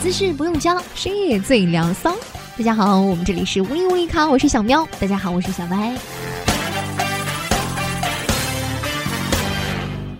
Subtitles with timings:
[0.00, 2.16] 姿势不用教，深夜最凉骚。
[2.56, 4.88] 大家好，我们这里是无力无力卡，我是小喵。
[4.98, 5.94] 大家好，我是小白。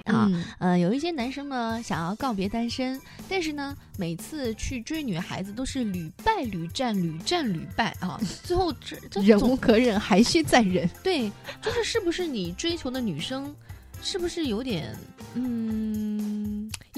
[0.05, 10.87] 啊，呃，有一些男生呢想要告别单身，但是呢，每次去追女孩子都是屡败屡战，屡战屡败啊， 最后这这忍无可忍，还需再忍。
[11.03, 13.55] 对，就是是不是你追求的女生，
[14.03, 14.95] 是不是有点
[15.35, 15.80] 嗯，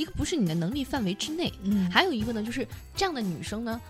[0.03, 2.67] 一个不是你的能力范围之内，嗯，还有一个呢，就是
[2.97, 3.81] 这样的女生呢。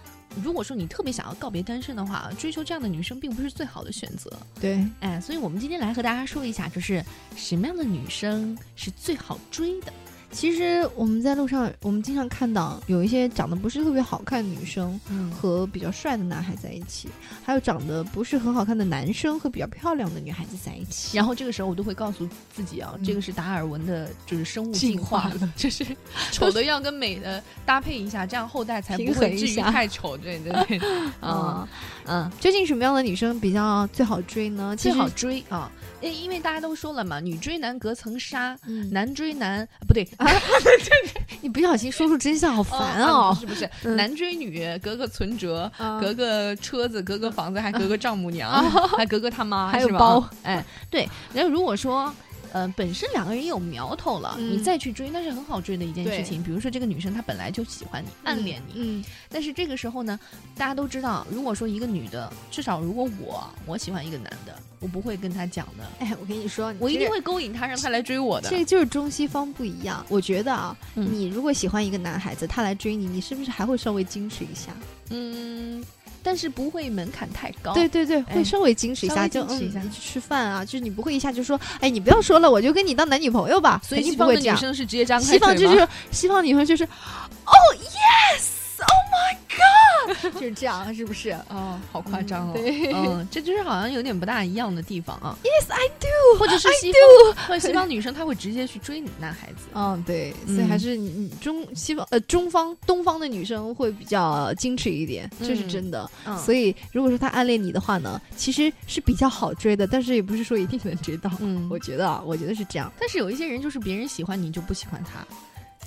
[0.43, 4.31] 如果说你特别想要告别单身的话，追求这样的女生并不是最好的选择。
[4.61, 7.05] 对，哎，所以我们今天来和大家说一下，就是
[7.37, 9.93] 什么样的女生是最好追的。
[10.33, 14.99] 其实我们在路上，我们经常看到有一些长得不是特别好看的女生
[15.31, 17.09] 和比较帅的男孩在一起，
[17.45, 21.17] 还有长得不是很好看的男生和比较漂亮的女孩子在一起。
[21.17, 25.85] 然后这个时候我都会告诉自己啊，这个是达尔文的，就是生物进化了，就是
[26.33, 30.17] 丑的要跟美的搭配一下，这样后代才不会至于太丑。
[30.17, 30.79] 对对对，
[31.21, 31.69] 啊
[32.07, 34.75] 嗯，究竟什么样的女生比较最好追呢？
[34.77, 35.71] 最好追啊。
[36.01, 38.59] 因因为大家都说了嘛，女追男隔层纱，
[38.91, 40.05] 男追男不对，
[41.41, 43.37] 你不小心说出真相，好烦哦！
[43.39, 43.69] 是不是？
[43.97, 45.71] 男追女隔个存折，
[46.01, 48.63] 隔个车子，隔个房子，还隔个丈母娘，
[48.97, 50.25] 还隔个他妈，还有包。
[50.43, 51.09] 哎，对。
[51.33, 52.13] 然后如果说。
[52.53, 56.43] 呃，本身两个人也有苗头了，你再去追，那是很好追的一件事情。
[56.43, 60.19] 比如说这个女生她本来就喜欢你，暗恋你，嗯，但是这个时候呢，
[60.57, 65.85] 大家都知道，如果说一个女的，至少如果我我喜欢一个男的，我不会跟他讲的。
[66.01, 68.51] 哎，我跟你说， 我一定会勾引他，让他来追我的。
[68.51, 70.05] 这就是中西方不一样。
[70.09, 74.73] 我觉得啊，你如果喜欢一个男孩子，他来追你，你是不是还会稍微矜持一下？
[75.11, 75.83] 嗯。
[76.23, 83.81] 但是不会门槛太高，对对对，会稍微矜持一下，就嗯，去吃饭啊，就是你不会一下就说，哎，你不要说了，我就跟你当男女朋友吧。
[83.85, 89.82] 所以西方的女生是直接张开西方就是西方女生就是，哦，yes，oh my god。
[90.35, 91.31] 就是这样，是不是？
[91.49, 92.55] 哦，好夸张哦！
[92.95, 95.37] 嗯， 这就是好像有点不大一样的地方啊。
[95.43, 96.07] Yes, I do。
[96.39, 99.67] 或者是西方，或者西方女生，她会直接去追你男孩子。
[99.75, 106.11] 嗯，对，所以还是你中西方呃中方东方的女生会比较矜持一点，这是真的。
[106.45, 111.31] 所以如果说她暗恋你的话呢，其实是比较好追的，但是也不是说一定能追到。
[111.41, 112.91] 嗯，我觉得啊，我觉得是这样。
[112.99, 115.27] 但是有一些人就是别人喜欢你就不喜欢他。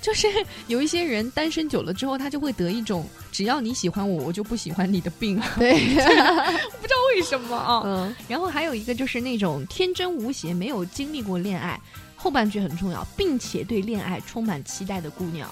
[0.06, 0.28] 就是
[0.68, 5.42] 有一些人单身久了之后，他就会得一种只要你喜欢我，我就不喜欢你的病。
[5.58, 7.82] 对，不知道为什么啊。
[7.84, 8.16] 嗯。
[8.28, 11.82] 然后还有一个就是那种天真无邪、没有经历过恋爱，
[12.16, 15.50] 后半句很重要，并且对恋爱充满期待的姑娘。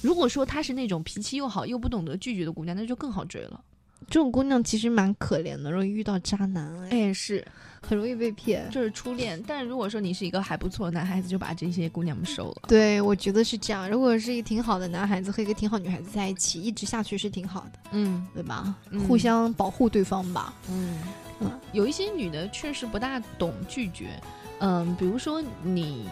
[0.00, 3.60] 如果说她是那种脾气又好又不懂得拒绝的姑娘，那就更好追了。
[4.10, 6.76] 这种姑娘其实蛮可怜的，容易遇到渣男。
[6.90, 7.42] 哎，是。
[7.82, 9.42] 很容易被骗，就是初恋。
[9.46, 12.62] 但如果说你是一个还不错的男孩子，就把这些姑娘们收了。
[12.68, 13.88] 对，我觉得是这样。
[13.88, 17.78] 如果是一个挺好的男孩子和一个挺好女孩子在一起，一直下去是挺好的。
[17.92, 18.76] 嗯，对吧？
[19.08, 20.52] 互相保护对方吧。
[20.68, 20.98] 嗯
[21.40, 24.10] 嗯，有一些女的确实不大懂拒绝。
[24.58, 26.06] 嗯，比如说你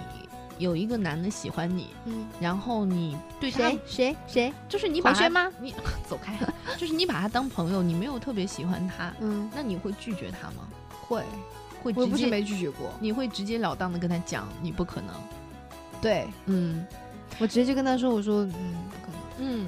[0.58, 5.50] 有一个男的喜欢你，嗯，然后你对他谁谁谁，就是你把他吗？
[5.60, 5.72] 你
[6.08, 6.38] 走开，
[6.76, 10.68] 就是你把他当朋友，你没有特别喜欢他，嗯，那你会拒绝他吗？
[11.08, 11.22] 会。
[11.80, 15.14] 会我不是没拒绝过，你会直截了当的跟他讲，你不可能。
[16.02, 16.84] 对，嗯，
[17.38, 19.66] 我直接就跟他说，我说，嗯，不可能，嗯。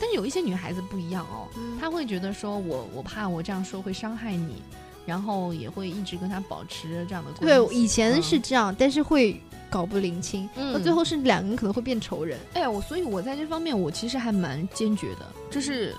[0.00, 1.48] 但是有一些女孩子不一样哦，
[1.80, 4.62] 她会觉得说我我怕我这样说会伤害你，
[5.04, 7.44] 然后也会一直跟他保持这样的关系。
[7.66, 12.38] 对，以前是这样，但是会搞不灵清，到最后是两个人可能会变仇人。
[12.54, 15.94] 哎呀，我所以，我在这方面我其实还蛮坚决的，就是。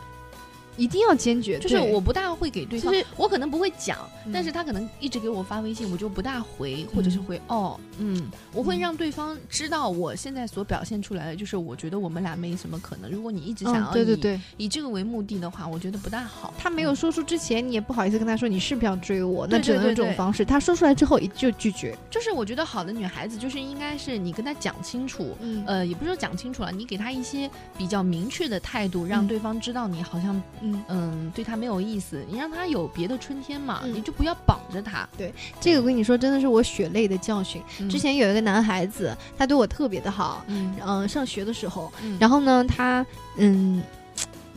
[0.77, 3.97] 一定要坚决，就是我不大会给对方，我可能不会讲，
[4.31, 13.09] 但是他可能一直给我发微信，我就不大回，或者是回哦，嗯，我会让对方知道我现在所表现出来的，就是我觉得我们俩没什么可能。
[13.11, 16.53] 如果你一直想要对对对以这个为目的的话，我觉得不大好。
[16.57, 20.45] 他没有说出之前，你也不好意思跟他说你是不是要追我，那只能用这种方式。
[20.45, 21.97] 他说出来之后就拒绝。
[22.09, 30.41] 就是我觉得好的女孩子就是应该是你跟他讲清楚，呃，也不是说讲清楚了，你给他一些比较明确的态度，让对方知道你好像
[30.73, 31.43] 嗯嗯对。
[31.49, 35.09] 他没有意思，你让他有别的春天嘛，你就不要绑着他。
[35.17, 37.59] 对，这个我跟你说，真的是我血泪的教训。
[37.89, 43.03] 之前有一个男孩子，他对我特别的好，嗯，上学的时候，然后呢，他
[43.37, 43.81] 嗯，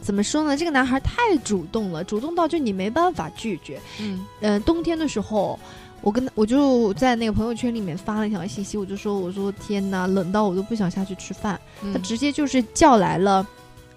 [0.02, 0.54] 怎么说呢？
[0.54, 3.80] 这个男孩太主动了，主动到就你没办法拒绝。
[3.98, 5.58] 嗯，呃，冬天的时候，
[6.02, 11.58] 我跟他，我就在那个朋友圈里面发了一条信息，我就说，我说天哪，冷到我都不想下去吃饭。
[11.90, 13.46] 他直接就是叫来了。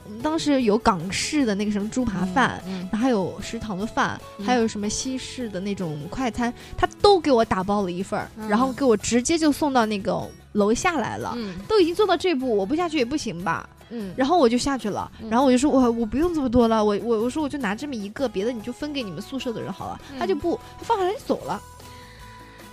[0.06, 2.62] 我们当时有港式的那个什么猪扒饭，
[2.92, 10.22] 然后还有食堂的饭，还有什么西式的那种快餐，他都给我打包了一份儿，然后给我直接就送到那个
[10.54, 11.36] 楼下来了。
[11.68, 13.68] 都已经做到这步，我不下去也不行吧？
[13.90, 20.00] 嗯，然后我就下去了，然后我就说我我不用这么多了，我我我说我就拿这么一个，别的你就分给你们宿舍的人好了。
[20.20, 21.62] 他就不，他放下来就走了。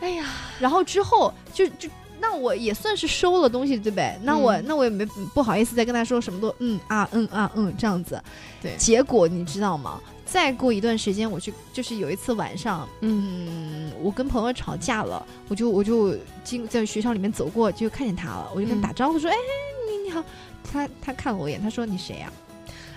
[0.00, 0.26] 哎呀，
[0.58, 1.88] 然后之后就就
[2.22, 4.16] 那我也算是收了东西对呗？
[4.22, 5.04] 那我那我也没
[5.34, 8.22] 不好意思再跟他说什么都嗯啊嗯啊嗯这样子。
[8.62, 10.00] 对，结果你知道吗？
[10.24, 19.36] 再过一段时间，我去就是有一次晚上，嗯，我跟朋友吵架了，我就我就经在学校里面走过，就看见他了，我就跟他打招呼说：“哎，
[19.90, 20.24] 你你好。”
[20.72, 22.32] 他他看了我一眼，他说：“你谁呀？”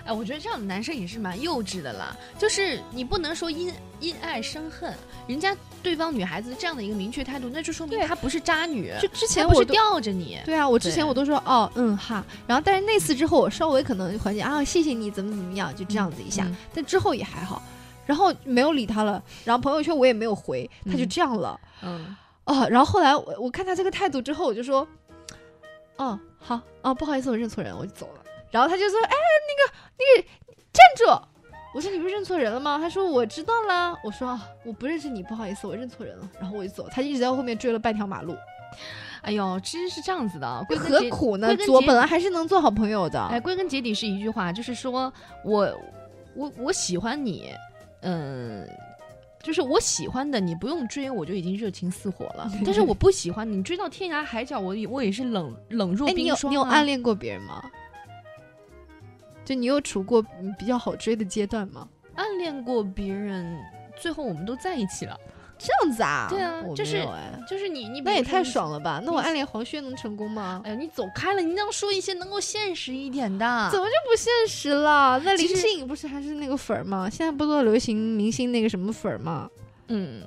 [0.06, 2.16] 哎，我觉得这样的男生也是蛮幼稚的啦。
[2.38, 4.94] 就是你不能说因因爱生恨，
[5.26, 8.92] 人家对方女孩子这样的一个明确态度，那就说明她不是渣女。
[9.00, 10.38] 就之前我是吊着你。
[10.44, 16.46] 对啊，我之前我都说哦嗯哈，然后但是那次之后我稍微可能缓解啊，谢谢你怎么怎么样，就这样子一下。
[16.72, 17.60] 但之后也还好，
[18.06, 21.60] 然后没有理他了，然后朋友圈我也没有回，他就这样了。
[21.82, 22.14] 嗯。
[22.44, 24.86] 哦，然后后来我我看他这个态度之后，我就说，
[25.96, 28.20] 哦好哦不好意思，我认错人，我就走了。
[28.50, 29.14] 然后他就说：“哎，
[29.48, 30.28] 那个，那个，
[30.72, 31.26] 站住！”
[31.74, 38.34] 我说：“你不是认错人了吗？”他说：“我知道啦。”我说：“我不认识你，不好意思，我认错人了。”然后我就走，他一直在后面追了半条马路。
[39.22, 41.48] 哎呦，其实是这样子的，何苦呢？
[41.68, 43.20] 我本来还是能做好朋友的。
[43.26, 45.12] 哎，归根结底是一句话，就是说
[45.44, 45.78] 我，
[46.34, 47.52] 我，我喜欢你，
[48.02, 48.66] 嗯，
[49.42, 52.48] 就是我喜欢的，你不用追，我就已经热情似火了。
[52.64, 56.50] 但是我不喜欢你，追到天涯海角，我我也是冷冷若冰霜。
[56.50, 57.62] 你有暗恋过别人吗？
[59.46, 60.20] 就你有处过
[60.58, 61.88] 比较好追的阶段吗？
[62.16, 63.56] 暗恋过别人，
[63.96, 65.16] 最后我们都在一起了，
[65.56, 66.26] 这样子啊？
[66.28, 67.06] 对啊，就是
[67.48, 69.00] 就是你你那也太爽了吧？
[69.04, 70.60] 那我暗恋黄轩能成功吗？
[70.64, 73.68] 哎呀，你走开了，你要说一些能够现实一点的。
[73.70, 75.20] 怎么就不现实了？
[75.24, 77.08] 那林志颖不是还是那个粉儿吗？
[77.08, 79.48] 现在不都流行明星那个什么粉儿吗？
[79.88, 80.22] 嗯，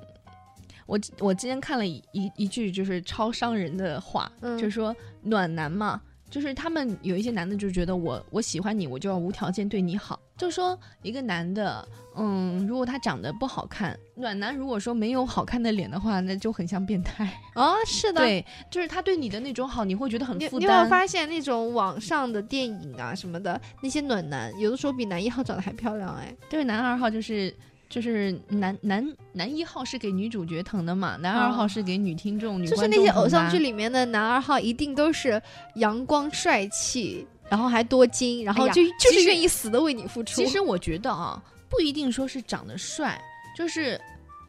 [0.86, 2.02] 我我今天看了一
[2.38, 6.00] 一句就是超伤人的话，就是说暖男嘛。
[6.30, 10.20] 就是他们有一些男的就觉得我我喜欢你，我就要无条件对你好。
[10.38, 11.86] 就说一个男的，
[12.16, 17.74] 嗯，如果他长得不好看，暖男如果说没有好看的脸的话，那就很像变态啊。
[17.86, 20.62] 是的，对，就是他对你的那种好，你会觉得很负担。
[20.62, 26.34] 你有没有发现那种网上的电影啊什么的，那些暖男有的时候比男一号长得还漂亮哎。
[26.50, 27.54] 对，男二号就是。
[27.90, 35.42] 就是男男男一号是给女主角疼的嘛，男二号是给女听众、女就是那些偶像剧里面的男二号一定都是
[35.76, 40.36] 阳光帅气，然后还多金，然后就就是愿意死的为你付出。
[40.36, 43.20] 其实我觉得啊，不一定说是长得帅，
[43.58, 44.00] 就是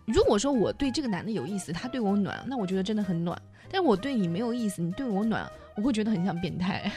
[0.05, 3.41] 如果说我对这个男的有意思，他对我暖，那我觉得真的很暖。
[3.73, 6.93] 但我对你没有意思，你对我暖，我会觉得很像变态，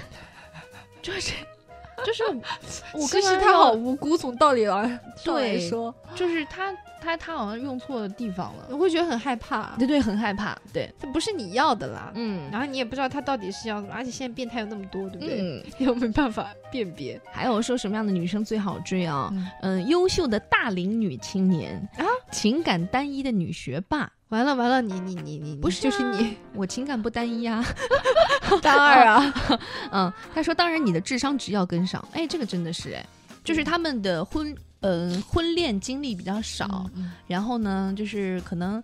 [1.01, 1.33] 就是。
[2.05, 2.23] 就是，
[2.93, 4.17] 我其实他好无辜。
[4.17, 4.99] 从道理来
[5.59, 6.71] 说，就是他
[7.01, 9.75] 他他好像用错了地方了，我会觉得很害怕。
[9.77, 10.57] 对对，很害怕。
[10.71, 12.11] 对，这不是你要的啦。
[12.15, 15.41] 嗯，然后你也不知道他到底是要什么，而且现在变态有那么多，对不对？
[15.41, 17.19] 嗯， 又没办法辨别。
[17.31, 19.33] 还有说什么样的女生最好追啊？
[19.61, 24.09] 嗯，优秀的大龄女青年啊，情感单一的女学霸。
[24.33, 27.63] 完了完了，你你你你不是就是你，我情感不单一啊，
[28.63, 29.33] 单二啊，
[29.93, 33.05] 嗯，他说当然你的智商值要跟上，哎，这个真的是哎，
[33.43, 36.89] 就是他们的婚嗯婚恋经历比较少，
[37.27, 38.83] 然后呢就是可能。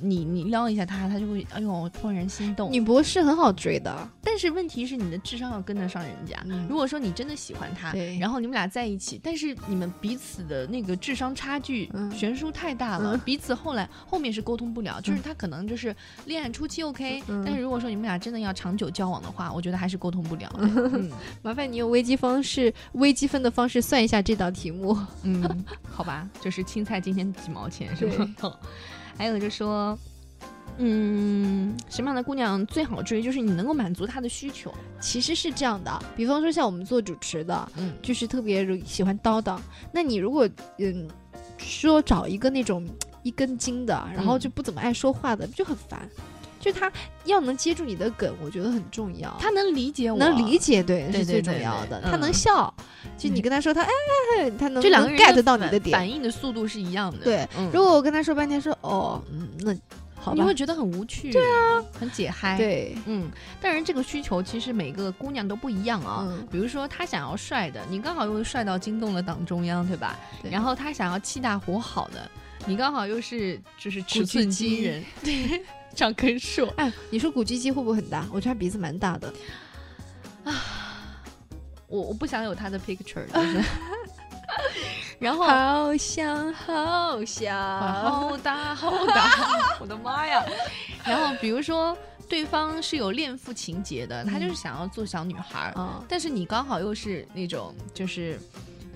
[0.00, 2.72] 你你撩一下他，他就会哎呦怦然心动。
[2.72, 6.44] 女博士很好追的，但是问题是你的智商要跟得上人家。
[6.68, 15.00] 如果说你真的喜欢他，然后你们俩在一起，但是你们彼此的那个智商差距悬殊太大了，彼此后来后面是沟通不了。
[15.00, 15.94] 就是他可能就是
[16.26, 20.50] 恋爱初期 OK，但是如果说你们俩真的要长久交往的话，我觉得还是沟通不了。
[21.42, 24.96] 麻烦你用微积方式、微积分的方式算一下这道题目。
[25.22, 28.34] 嗯，好吧，就是青菜今天几毛钱是吗？
[29.16, 29.98] 还有就说，
[30.78, 33.22] 嗯，什么样的姑娘最好追？
[33.22, 34.72] 就是你能够满足她的需求。
[35.00, 39.58] 其实是这样的，比方说像我们做主持的，嗯，就是特别喜欢叨叨。
[39.92, 41.08] 那你如果嗯
[41.58, 42.86] 说找一个那种
[43.22, 46.08] 一根筋的，然后就不怎么爱说话的，就很烦。
[46.64, 46.90] 就他
[47.26, 49.36] 要能接住你的梗，我觉得很重要。
[49.38, 52.00] 他能理解我，能理解，对，是最重要的。
[52.00, 52.72] 他能笑，
[53.18, 57.18] 就你跟他说他哎，他能这两个人 get 到你的点，反应的速度是一样的。
[57.18, 59.76] 对，如果我跟他说半天说哦，嗯，那
[60.14, 61.30] 好吧，你会觉得很无趣。
[61.30, 62.56] 对啊，很解嗨。
[62.56, 63.30] 对，嗯，
[63.60, 66.26] 但是这个需求其实每个姑娘都不一样啊。
[66.50, 70.18] 比如说她想要帅的，你刚好又帅到惊动了党中央，对吧？
[70.50, 72.30] 然后她想要气大活好的，
[72.64, 75.04] 你刚好又是就是尺寸惊人。
[75.22, 75.62] 对。
[75.94, 78.26] 长根硕，哎，你说古巨基会不会很大？
[78.32, 79.32] 我觉得他鼻子蛮大的，
[80.44, 80.52] 啊，
[81.86, 83.62] 我我不想有他的 picture，就是，
[85.18, 90.44] 然后好想好想好大好大， 我的妈呀！
[91.06, 91.96] 然后比如说。
[92.26, 98.40] 对方是有恋父情节的，他就是想要做小女孩儿，但是你刚好又是那种就是。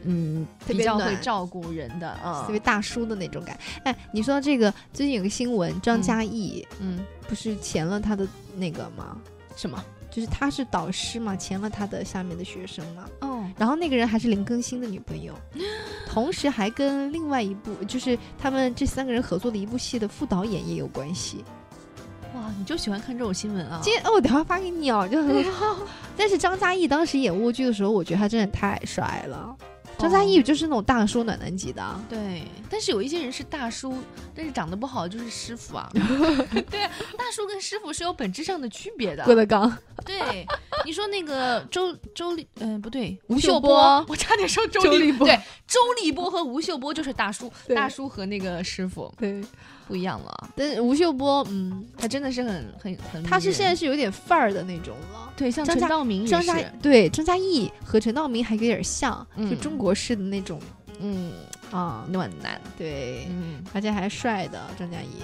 [0.04, 3.58] 嗯，比较会照顾人的，特别大叔的那种感。
[3.84, 8.26] 哎，你说到这个，最近有个新闻，张嘉译，嗯，不是签了他的
[8.56, 9.16] 那个吗？
[9.56, 9.82] 什么？
[10.10, 13.04] 就是他是导师嘛，签了他的下面的学生嘛。
[13.20, 13.44] 哦。
[13.58, 15.34] 然后那个人还是林更新的女朋友，
[16.08, 21.44] 同时还跟另外一部，就是他们这三个人合作的一部戏的副导演也有关系。
[22.34, 23.80] 哇，你就喜欢看这种新闻啊？
[23.82, 25.76] 今天哦，我等会发给你哦，就很好。
[26.16, 29.56] 但是张嘉译当时演蜗居的时候，我觉得他真的太帅了。
[29.98, 32.42] 张嘉译就是那种大叔暖男级的，对。
[32.70, 33.96] 但是有一些人是大叔，
[34.34, 35.90] 但是长得不好就是师傅啊。
[36.70, 36.86] 对，
[37.16, 39.24] 大叔跟师傅是有本质上的区别的。
[39.24, 40.46] 郭德纲，对，
[40.84, 45.26] 你说那个周周立，嗯，不对，吴秀波，我差点说周立波。
[45.26, 49.42] 对，周立波和吴秀波就是大叔，大叔和那个师傅，对。
[49.86, 60.60] 不一样了，但是吴秀波，嗯，他真的是很很很，他是现在是有点范儿的那种了，对，像陈道明张嘉对张嘉译和陈道明还有点像，就中国式的那种，
[61.00, 61.32] 嗯。
[61.70, 65.22] 啊暖男，对，嗯，而且还帅的张嘉译，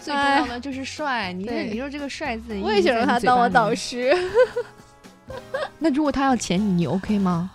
[0.00, 4.12] 最重要的就是帅，你看你说这个帅字，我也想让他当我导师，
[5.78, 7.48] 那如果他要钱你，你 OK 吗？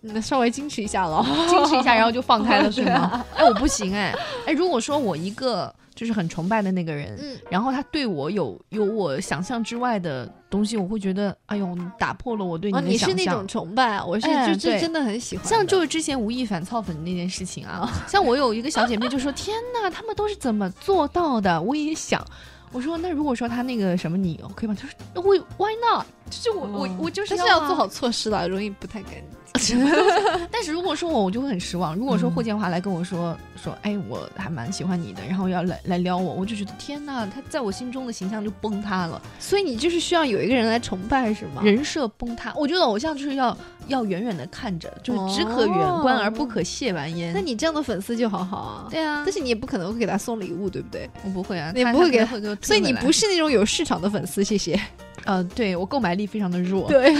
[0.00, 1.16] 那稍微矜持一下了，
[1.50, 3.24] 矜持一下，然后就放开了， 是吗？
[3.34, 4.14] 哎，我不行，哎，
[4.46, 13.16] 哎，如果说我一个就是很崇拜的那个人，嗯，然后他对我有有我想象之外的东西，我会觉得，哎呦，打破了我对你的想象。
[13.16, 15.46] 你是那种崇拜，我是就是真的很喜欢。
[15.46, 22.24] 像就是之前吴亦凡操粉那件事情啊，像我有一个小姐妹就说：“天哪，他们都是怎么做到的？”我也想，
[22.72, 24.74] 我说那如果说他那个什么你 OK 吗？
[24.78, 26.06] 他说我 Why not？
[26.40, 29.22] 就是我我我就是要做好措施了，容易不太干净。
[30.50, 31.94] 但是如果说我，我就会很失望。
[31.94, 39.20] 如果说霍建华来跟我说说，哎，我还蛮喜欢你的，然后要来来撩我，我就觉得天哪，他在我心中的形象就崩塌了。
[39.38, 41.62] 所以你就是需要有一个人来崇拜，是吗？
[41.62, 42.52] 人设崩塌。
[42.56, 43.56] 我觉得偶像就是要
[43.88, 47.32] 要远远的看着，就是只可远观而不可亵玩焉。
[47.34, 48.86] 那你这样的粉丝就好好啊。
[48.90, 49.22] 对啊。
[49.24, 51.08] 但是你也不可能会给他送礼物，对不对？
[51.24, 54.42] 我不会啊，你不会给他，所以你不是那种有市场的粉丝。
[54.42, 54.80] 谢谢。
[55.24, 57.14] 呃，对我购买力非常的弱，对，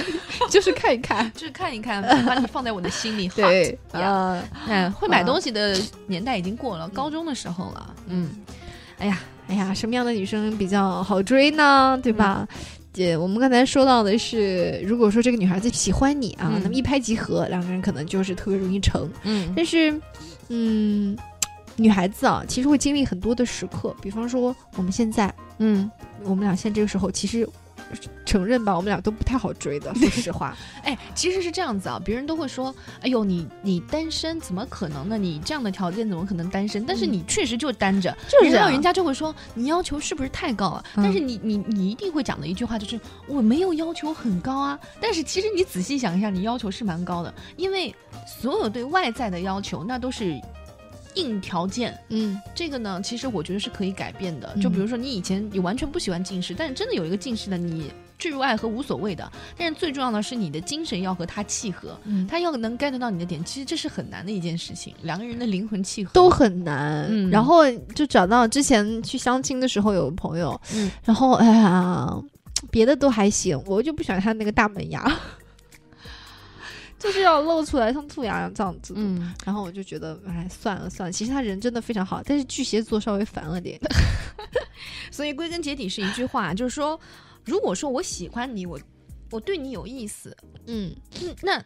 [0.50, 3.28] 就是看一看， 就是看一看， 把你放在我的心里。
[3.36, 7.94] 对，啊，嗯，会买东西的年代已经过了，高中的时候了。
[8.08, 8.30] 嗯，
[8.98, 11.98] 哎呀，哎呀，什么样的女生比较好追呢？
[12.02, 12.46] 对吧？
[12.92, 19.08] 姐，我们刚才说到的是，如果说这个女孩子喜欢你啊，那么一拍即合，两个人可能就是特别容易成。
[19.22, 19.98] 嗯，但是，
[20.48, 21.16] 嗯，
[21.76, 25.90] 女孩子啊，其实会经历很多的时刻，比方说我们现在，嗯，
[26.24, 27.48] 我们俩现在这个时候，其实。
[28.24, 29.94] 承认吧，我们俩都不太好追的。
[29.96, 35.18] 说实话， 哎，其实是这样子啊，别人都会说：“哎呦，你你单身怎么可能呢？
[35.18, 40.84] 你这样的条件怎么可能单身？”但是你确实就单着，就是人家就会说你要求是不是太高了？
[40.96, 44.78] 但是你你你一定会讲的一句话就是我没有要求很高啊。
[45.00, 47.94] 但是其实你仔细想一下，你要求是蛮高的，因为
[48.26, 50.40] 所有对外在的要求那都是。
[51.14, 54.54] 硬条件，嗯，这个呢，其实我觉得是可以改变的。
[54.60, 59.30] 就比如说，你以前你完全不喜欢近视，但是真的有一个近视的，你坠入爱河无所谓的。
[59.56, 63.44] 但是最重要的是，你的精神要和他契合，他要能 get 到你的点。
[63.44, 67.06] 其实这是很难的一件事情，两个人的灵魂契合都很难。
[67.10, 72.08] 嗯然后就找到之前去相亲的时候有个朋友，嗯，然后哎呀，
[72.70, 75.12] 别的都还行，我就不喜欢他那个大门牙。
[77.02, 83.76] 就是要露出来像兔牙一样这样子，嗯，然后我就觉得，哎，算了算了，其实他人真的非常好，但是巨蟹座稍微烦了点，
[85.10, 86.98] 所以归根结底是一句话，就是说，
[87.44, 88.78] 如果说我喜欢你，我
[89.32, 90.36] 我对你有意思，
[90.68, 90.94] 嗯，
[91.42, 91.60] 那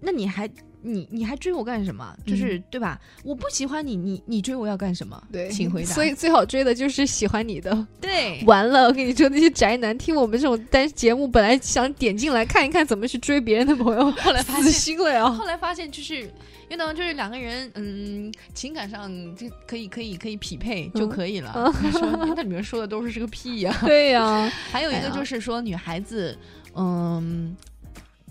[0.00, 0.50] 那你还。
[0.82, 2.16] 你你还追我干什么？
[2.26, 2.98] 就是对吧？
[3.22, 5.22] 我不喜欢你，你你追我要干什么？
[5.30, 5.90] 对，请回答。
[5.90, 7.86] 所以最好追的就是喜欢你的。
[8.00, 15.30] 对，完了，我跟你说，那些宅男听我们这种单节目，本来想点进来看一看怎么去追别人的朋友， 后来死心了呀。
[15.30, 16.30] 后来发现就是，因
[16.70, 21.70] 为呢，就是两个人，嗯，情感上就可以可以可以匹配就可以了。
[21.92, 22.00] 说
[22.34, 23.76] 那里面说的都是这个屁呀。
[23.84, 26.34] 对呀， 还有一个就是说女孩子，
[26.74, 27.54] 嗯，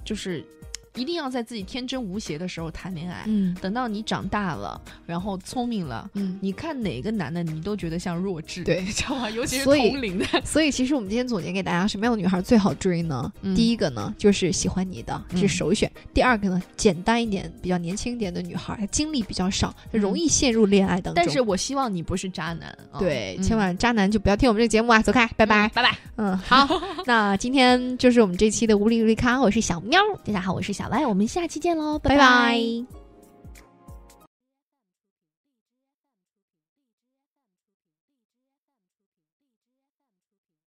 [0.04, 0.44] 就是。
[0.96, 3.24] 一定要在自己天真无邪的时候谈恋爱。
[3.28, 9.30] 嗯，等到你长大了，然后聪明了，嗯，你看哪个男的，你都觉得像弱智，对， 知道吗？
[9.30, 10.26] 尤其是同龄的。
[10.44, 13.32] 所以，其实我们今天总结给大家，什么样的女孩最好追呢？
[13.56, 15.92] 第一个呢，就是喜欢你的，是首选。
[16.14, 21.24] 第二个呢，简单一点、比较年轻一点的女孩，经历比较少，容易陷入恋爱当中。
[21.24, 22.78] 但是我希望你不是渣男。
[22.98, 25.02] 对，千万渣男就不要听我们这个节目啊！
[25.02, 25.98] 走开，拜拜，拜拜。
[26.18, 26.68] 嗯，好，
[27.06, 32.99] 那今天就是我们这期的无理无理咖，我是小喵，大家好，我是小歪，我们下期见喽，拜拜。